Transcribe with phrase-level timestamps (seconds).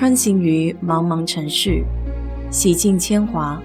[0.00, 1.84] 穿行于茫茫城市，
[2.50, 3.62] 洗尽铅华，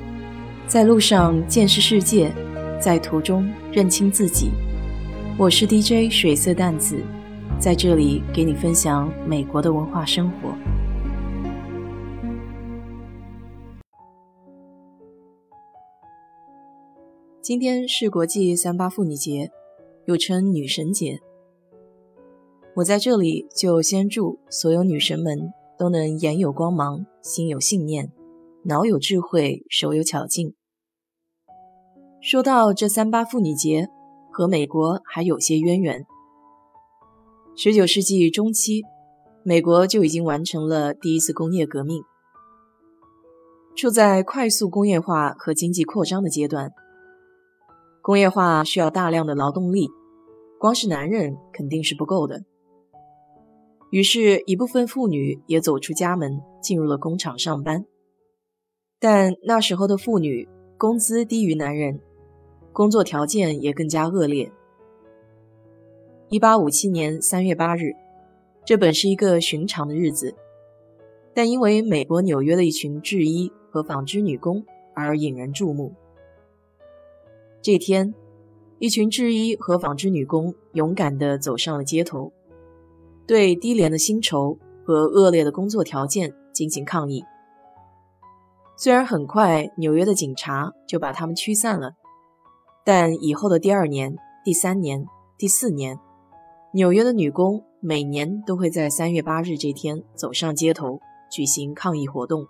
[0.67, 2.29] 在路上见识世界，
[2.77, 4.51] 在途中认清自己。
[5.39, 7.01] 我是 DJ 水色淡子，
[7.57, 10.53] 在这里给你分享美国的文化生活。
[17.41, 19.49] 今天是国际三八妇女节，
[20.03, 21.21] 又称女神节。
[22.75, 25.53] 我在这里就先祝所有女神们。
[25.77, 28.11] 都能眼有光芒，心有信念，
[28.63, 30.55] 脑有智慧，手有巧劲。
[32.21, 33.87] 说到这三八妇女节，
[34.31, 36.05] 和美国还有些渊源。
[37.55, 38.83] 十九世纪中期，
[39.43, 42.01] 美国就已经完成了第一次工业革命，
[43.75, 46.71] 处在快速工业化和经济扩张的阶段。
[48.01, 49.89] 工业化需要大量的劳动力，
[50.59, 52.43] 光是男人肯定是不够的。
[53.95, 57.85] 于是，一部分妇女也走出家门，进入了工厂上班。
[58.99, 62.01] 但那时候的妇女工资低于男人，
[62.73, 64.51] 工作条件也更加恶劣。
[66.27, 67.93] 一八五七年三月八日，
[68.65, 70.35] 这本是一个寻常的日子，
[71.33, 74.61] 但因为美国纽约的一群制衣和纺织女工
[74.93, 75.93] 而引人注目。
[77.61, 78.13] 这天，
[78.77, 82.33] 一群制衣和纺织女工勇敢地走上了街头。
[83.27, 87.23] 对低廉的薪酬和恶劣的工作条件进行抗议。
[88.77, 91.93] 虽然很快纽约的警察就把他们驱散了，
[92.83, 95.05] 但以后的第二年、第三年、
[95.37, 95.97] 第四年，
[96.73, 100.99] 纽约的女工每年都会在三月八日这天走上街头
[101.31, 102.45] 举行抗议活动。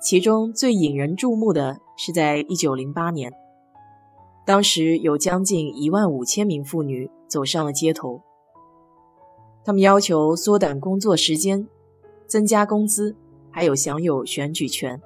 [0.00, 3.32] 其中最引人注目的是在一九零八年，
[4.46, 8.22] 当时有将近一万五千名妇女走上了街头。
[9.64, 11.68] 他们要求缩短工作时间、
[12.26, 13.14] 增加工资，
[13.50, 15.00] 还有享有选举权，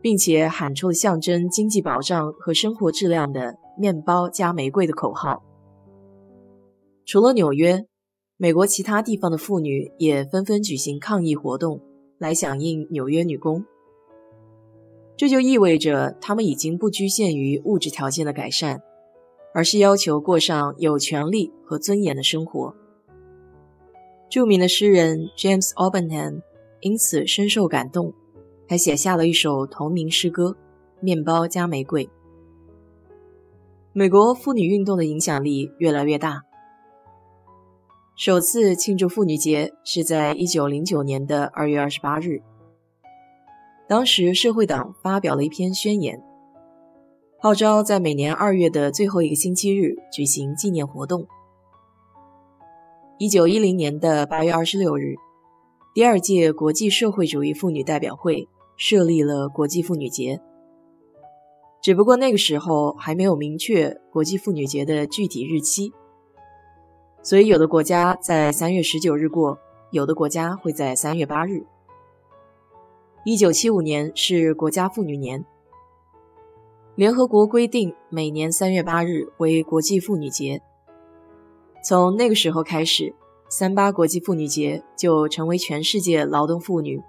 [0.00, 5.42] 并且喊出了象征经济保障和生活质量的“面包加玫瑰”的口号。
[7.04, 7.86] 除了纽约，
[8.36, 11.80] 美国其他地方的妇女也纷纷举行抗议活动，
[12.18, 13.64] 来响应纽约女工。
[15.16, 18.82] 这就意味着他们已经不局限于物质条件的改善，
[19.54, 22.74] 而是要求过上有权利和尊严的生活。
[24.28, 26.42] 著名的诗人 James Albenham
[26.80, 28.12] 因此深受感动，
[28.68, 30.50] 还写下了一首同名诗歌
[31.00, 32.04] 《面包加玫瑰》。
[33.92, 36.42] 美国妇女运动的影响力越来越大。
[38.16, 42.42] 首次庆祝妇女节是在1909年的2月28日，
[43.88, 46.22] 当时社会党发表了一篇宣言，
[47.38, 51.26] 号召在每年二月的最后一个星期日举行纪念活动。
[53.18, 55.14] 一九一零年的八月二十六日，
[55.94, 58.46] 第二届国际社会主义妇女代表会
[58.76, 60.38] 设立了国际妇女节。
[61.80, 65.94] 只不过那个时候还没有明确国际妇女节的具体日期，
[67.22, 69.58] 所以有的国家在三月十九日过，
[69.92, 71.64] 有的国家会在三月八日。
[73.24, 75.42] 一九七五年是国家妇女年，
[76.94, 80.60] 联合国规定每年三月八日为国际妇女节。
[81.88, 83.14] 从那个时候开始，
[83.48, 87.00] 三八国际妇女节就成为全世界劳动妇女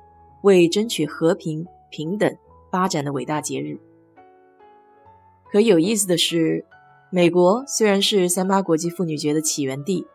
[0.43, 2.37] 为争取和平、平等、
[2.69, 3.79] 发展的伟大节日。
[5.51, 6.63] 可有意思的是，
[7.09, 10.05] 美国虽然是三八国际妇女节的起源地，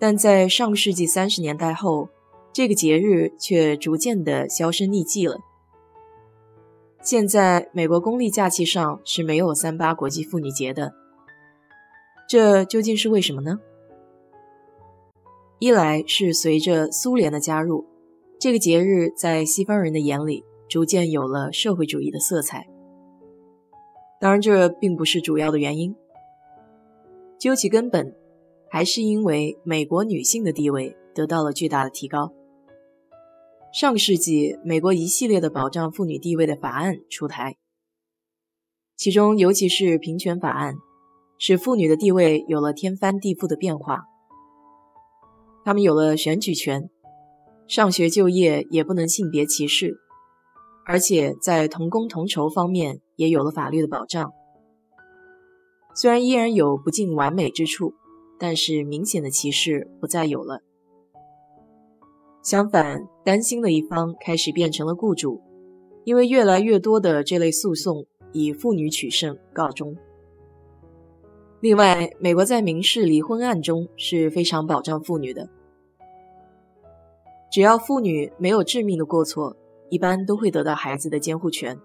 [0.00, 2.08] 但在上个世纪三十年代后，
[2.52, 5.38] 这个节日却逐渐的销声匿迹了。
[7.00, 10.92] 现在，美国公立假期上是没有三八国际妇女节的，
[12.28, 13.60] 这究竟是为什么呢？
[15.64, 17.86] 一来是随着苏联的加入，
[18.38, 22.68] 这个节日在西方人的眼里逐渐有了社会主义的色彩。
[24.20, 25.96] 当然，这并不是主要的原因。
[27.38, 28.14] 究其根本，
[28.68, 32.34] 还是因为美国女性的地位得到了巨大的提高。
[33.72, 37.56] 上个世纪，美国一系列的保障妇女地位的法案出台，
[38.98, 40.74] 其中尤其是平权法案，
[41.38, 44.04] 使妇女的地位有了天翻地覆的变化。
[45.64, 46.90] 他们有了选举权，
[47.66, 49.96] 上学就业也不能性别歧视，
[50.84, 54.32] 而且在同工同酬方面也有了法律的保障。
[55.94, 57.94] 虽然依然有不尽完美之处，
[58.38, 60.60] 但是明显的歧视不再有了。
[62.42, 65.40] 相反，担心的一方开始变成了雇主，
[66.04, 69.96] 因为越来越多的这类诉讼以妇女取胜告终。
[71.64, 75.48] 另外，美国在民事离婚案中是非常保障妇女的。
[77.50, 79.56] 只要妇女没有致命的过错，
[79.88, 81.80] 一般都会得到孩子的监护权。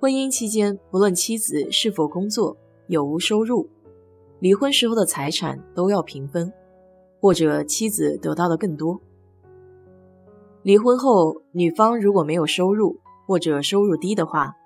[0.00, 2.56] 婚姻期间，不论妻子是否工作、
[2.88, 3.70] 有无收入，
[4.40, 6.52] 离婚时候的财产都要平分，
[7.20, 9.00] 或者妻子得到的更多。
[10.64, 14.56] 离婚后，女方如果没有收入或者收入低的话，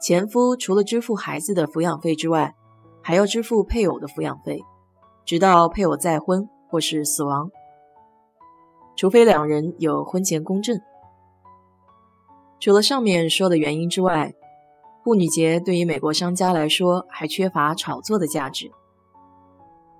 [0.00, 2.54] 前夫除了支付孩子的抚养费之外，
[3.06, 4.60] 还要支付配偶的抚养费，
[5.24, 7.48] 直到配偶再婚或是死亡。
[8.96, 10.76] 除非两人有婚前公证。
[12.58, 14.34] 除了上面说的原因之外，
[15.04, 18.72] 妇女节对于美国商家来说还缺乏炒作的价值，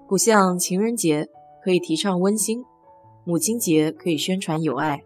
[0.08, 1.28] 不像情人节
[1.62, 2.64] 可以提倡温馨，
[3.22, 5.04] 母亲节可以宣传友爱，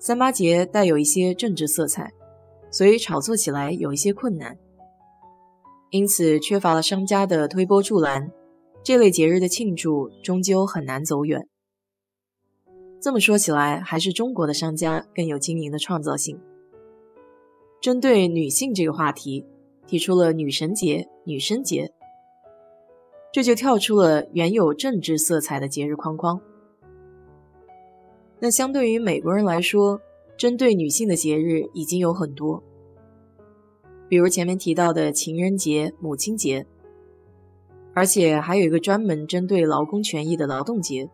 [0.00, 2.12] 三八节带有一些政治色彩，
[2.68, 4.58] 所以炒作起来有一些困难。
[5.90, 8.30] 因此，缺乏了商家的推波助澜，
[8.82, 11.48] 这类节日的庆祝终究很难走远。
[13.00, 16.38] 这么说起来，还是中国的商家更有经营的创造性。
[17.80, 19.46] 针对女性这个话题，
[19.86, 21.92] 提出了女神节、女生节，
[23.32, 26.40] 这就跳出了原有政治色彩的节日框框。
[28.40, 30.00] 那相对于美国人来说，
[30.36, 32.62] 针对女性的节日已经有很多，
[34.08, 36.66] 比如前面提到的情人节、母亲节，
[37.94, 41.10] 而且还有一个专门针对劳工权益的劳动节。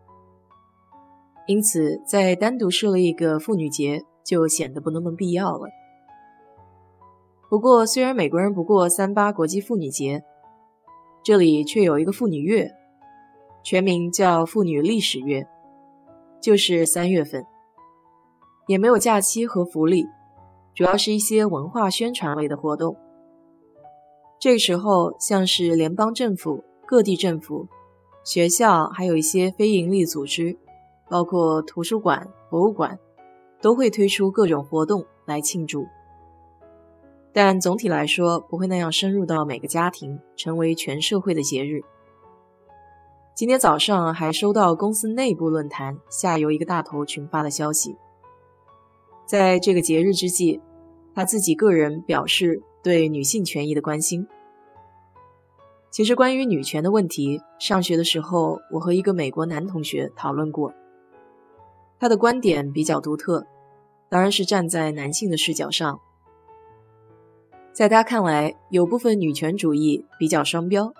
[1.47, 5.67] 因此，在单独设立一个妇女节就显得不那么必要了。
[7.49, 10.23] 不过，虽然美国人不过三八国际妇女节，
[11.23, 12.71] 这里却有一个妇女月，
[13.63, 15.47] 全名叫妇女历史月，
[16.41, 17.45] 就是三月份，
[18.67, 20.07] 也没有假期和福利，
[20.75, 22.95] 主要是一些文化宣传类的活动。
[24.39, 27.67] 这个时候，像是联邦政府、各地政府、
[28.23, 30.57] 学校，还有一些非营利组织。
[31.07, 32.97] 包括图书馆、博物馆，
[33.61, 35.85] 都会推出各种活动来庆祝，
[37.31, 41.83] 但总体来说不会那样深入到每个家庭，成为全社会的节日。
[43.35, 47.95] 今天早上还收到公司内部论坛下游一个大头群发的消息，
[49.25, 50.61] 在这个节日之际，
[51.13, 54.27] 他自己个人表示对女性权益的关心。
[55.89, 60.73] 其实关于女权的问题，上学的时候我和一个美国男同学讨论过。
[61.97, 63.47] 他的观点比较独特，
[64.09, 65.99] 当然是站在男性的视角上。
[67.71, 70.93] 在他看来，有部分女权主义比较双标，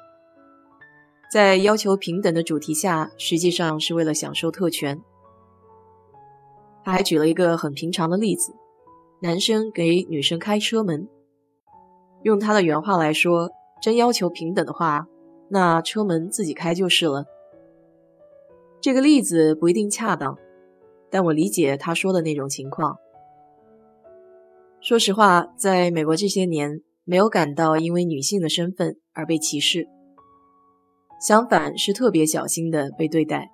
[1.30, 5.02] 在要求平等的主题下，实际上是为了享受特权。
[6.86, 8.54] 他还举了一个很平常的例子：
[9.22, 11.10] 男生给女生开车门，
[12.22, 13.50] 用他的原话来说，
[13.82, 15.08] 真要求平等的话，
[15.50, 17.26] 那车门自己开就是了。
[18.80, 20.38] 这个例子不一定恰当。
[21.10, 22.98] 但我理解他说的那种情况。
[24.82, 29.88] 说实话，在美国这些年，没有感到因为女性的身份而被歧视，
[31.26, 33.50] 相反是特别小心的被对待。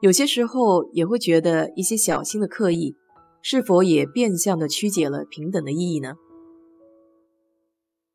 [0.00, 2.96] 有些时候也会觉得一些小心的刻意，
[3.42, 6.14] 是否也变相的曲解了平等的意义呢？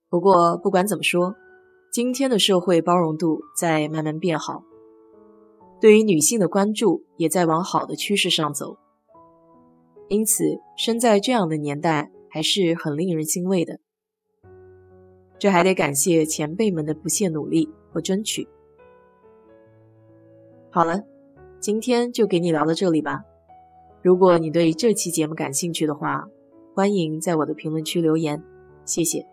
[0.09, 1.35] 不过不管怎么说，
[1.91, 4.63] 今天的社会包容度在慢慢变好。
[5.79, 8.77] 对于女性的关注也在往好的趋势上走，
[10.07, 10.43] 因此
[10.75, 13.79] 生在这样的年代还是很令人欣慰的。
[15.37, 18.47] 这还得感谢前辈们的不懈努力和争取。
[20.71, 21.03] 好了，
[21.65, 23.23] 今天就给你聊到这里吧。
[24.03, 26.23] 如果你对这期节目感兴趣的话，
[26.75, 28.39] 欢迎在我的评论区留言，
[28.85, 29.25] 谢谢。